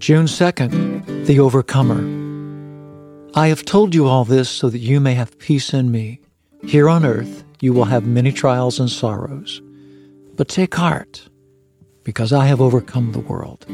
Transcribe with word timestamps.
June 0.00 0.24
2nd, 0.24 1.26
The 1.26 1.38
Overcomer. 1.40 2.00
I 3.34 3.48
have 3.48 3.66
told 3.66 3.94
you 3.94 4.06
all 4.06 4.24
this 4.24 4.48
so 4.48 4.70
that 4.70 4.78
you 4.78 4.98
may 4.98 5.12
have 5.12 5.38
peace 5.38 5.74
in 5.74 5.90
me. 5.90 6.22
Here 6.64 6.88
on 6.88 7.04
earth, 7.04 7.44
you 7.60 7.74
will 7.74 7.84
have 7.84 8.06
many 8.06 8.32
trials 8.32 8.80
and 8.80 8.88
sorrows. 8.88 9.60
But 10.36 10.48
take 10.48 10.74
heart, 10.74 11.28
because 12.02 12.32
I 12.32 12.46
have 12.46 12.62
overcome 12.62 13.12
the 13.12 13.20
world. 13.20 13.66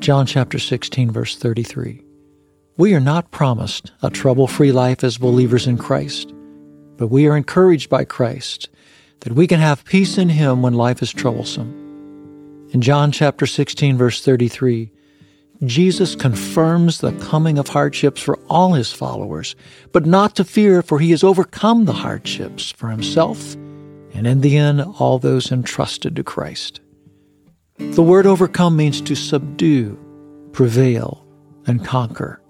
John 0.00 0.26
chapter 0.26 0.58
16, 0.58 1.12
verse 1.12 1.36
33. 1.36 2.02
We 2.76 2.92
are 2.94 3.00
not 3.00 3.30
promised 3.30 3.92
a 4.02 4.10
trouble 4.10 4.48
free 4.48 4.72
life 4.72 5.04
as 5.04 5.16
believers 5.16 5.68
in 5.68 5.78
Christ, 5.78 6.34
but 6.96 7.06
we 7.06 7.28
are 7.28 7.36
encouraged 7.36 7.88
by 7.88 8.04
Christ 8.04 8.68
that 9.20 9.34
we 9.34 9.46
can 9.46 9.60
have 9.60 9.84
peace 9.84 10.18
in 10.18 10.30
Him 10.30 10.60
when 10.60 10.74
life 10.74 11.02
is 11.02 11.12
troublesome. 11.12 11.70
In 12.70 12.80
John 12.80 13.12
chapter 13.12 13.46
16, 13.46 13.96
verse 13.96 14.24
33, 14.24 14.90
Jesus 15.64 16.16
confirms 16.16 16.98
the 16.98 17.12
coming 17.12 17.58
of 17.58 17.68
hardships 17.68 18.20
for 18.20 18.38
all 18.48 18.72
his 18.72 18.92
followers, 18.92 19.54
but 19.92 20.06
not 20.06 20.34
to 20.36 20.44
fear, 20.44 20.82
for 20.82 20.98
he 20.98 21.10
has 21.10 21.22
overcome 21.22 21.84
the 21.84 21.92
hardships 21.92 22.70
for 22.70 22.88
himself 22.88 23.56
and 24.14 24.26
in 24.26 24.40
the 24.40 24.56
end, 24.56 24.82
all 24.98 25.18
those 25.18 25.50
entrusted 25.50 26.16
to 26.16 26.24
Christ. 26.24 26.80
The 27.78 28.02
word 28.02 28.26
overcome 28.26 28.76
means 28.76 29.00
to 29.02 29.14
subdue, 29.14 29.98
prevail, 30.52 31.24
and 31.66 31.84
conquer. 31.84 32.40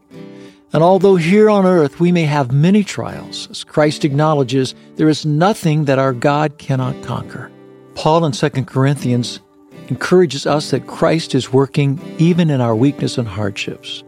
And 0.73 0.83
although 0.83 1.17
here 1.17 1.51
on 1.51 1.67
earth 1.67 2.01
we 2.01 2.13
may 2.13 2.25
have 2.25 2.51
many 2.51 2.83
trials, 2.83 3.49
as 3.51 3.63
Christ 3.63 4.05
acknowledges, 4.05 4.75
there 4.97 5.09
is 5.09 5.27
nothing 5.27 5.85
that 5.85 5.99
our 5.99 6.13
God 6.13 6.59
cannot 6.59 7.03
conquer. 7.05 7.51
Paul 7.95 8.25
in 8.25 8.33
2 8.33 8.51
Corinthians 8.65 9.41
encourages 9.89 10.47
us 10.47 10.71
that 10.71 10.87
Christ 10.87 11.35
is 11.35 11.53
working 11.53 12.01
even 12.19 12.51
in 12.51 12.61
our 12.61 12.75
weakness 12.75 13.19
and 13.19 13.29
hardships. 13.29 14.03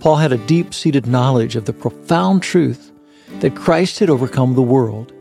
Paul 0.00 0.16
had 0.16 0.32
a 0.32 0.46
deep 0.46 0.74
seated 0.74 1.06
knowledge 1.06 1.56
of 1.56 1.64
the 1.64 1.72
profound 1.72 2.42
truth 2.42 2.90
that 3.40 3.56
Christ 3.56 3.98
had 4.00 4.10
overcome 4.10 4.54
the 4.54 4.62
world. 4.62 5.12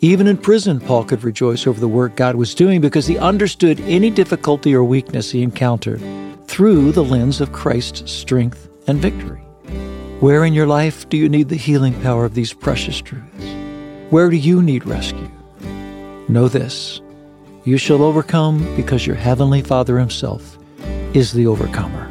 Even 0.00 0.26
in 0.26 0.36
prison, 0.36 0.80
Paul 0.80 1.04
could 1.04 1.24
rejoice 1.24 1.66
over 1.66 1.78
the 1.78 1.88
work 1.88 2.16
God 2.16 2.36
was 2.36 2.54
doing 2.54 2.80
because 2.80 3.06
he 3.06 3.18
understood 3.18 3.80
any 3.80 4.10
difficulty 4.10 4.74
or 4.74 4.84
weakness 4.84 5.30
he 5.30 5.42
encountered 5.42 6.00
through 6.46 6.92
the 6.92 7.04
lens 7.04 7.40
of 7.40 7.52
Christ's 7.52 8.10
strength 8.10 8.68
and 8.86 8.98
victory. 8.98 9.40
Where 10.20 10.44
in 10.44 10.54
your 10.54 10.68
life 10.68 11.08
do 11.08 11.16
you 11.16 11.28
need 11.28 11.48
the 11.48 11.56
healing 11.56 12.00
power 12.02 12.24
of 12.24 12.34
these 12.34 12.52
precious 12.52 13.00
truths? 13.00 13.26
Where 14.10 14.30
do 14.30 14.36
you 14.36 14.62
need 14.62 14.86
rescue? 14.86 15.30
Know 16.28 16.46
this 16.48 17.01
you 17.64 17.78
shall 17.78 18.02
overcome 18.02 18.74
because 18.76 19.06
your 19.06 19.16
heavenly 19.16 19.62
Father 19.62 19.98
Himself 19.98 20.58
is 21.14 21.32
the 21.32 21.46
overcomer. 21.46 22.10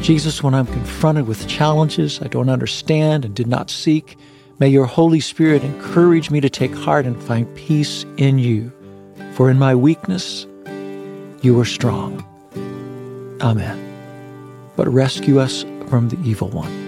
Jesus, 0.00 0.42
when 0.42 0.54
I'm 0.54 0.66
confronted 0.66 1.26
with 1.26 1.48
challenges 1.48 2.20
I 2.20 2.28
don't 2.28 2.48
understand 2.48 3.24
and 3.24 3.34
did 3.34 3.46
not 3.46 3.70
seek, 3.70 4.16
may 4.58 4.68
your 4.68 4.86
Holy 4.86 5.20
Spirit 5.20 5.62
encourage 5.62 6.30
me 6.30 6.40
to 6.40 6.50
take 6.50 6.74
heart 6.74 7.06
and 7.06 7.20
find 7.22 7.52
peace 7.56 8.04
in 8.16 8.38
you. 8.38 8.72
For 9.32 9.50
in 9.50 9.58
my 9.58 9.74
weakness, 9.74 10.46
you 11.42 11.58
are 11.60 11.64
strong. 11.64 12.24
Amen. 13.40 13.84
But 14.76 14.88
rescue 14.88 15.38
us 15.38 15.64
from 15.88 16.08
the 16.08 16.18
evil 16.28 16.48
one. 16.48 16.87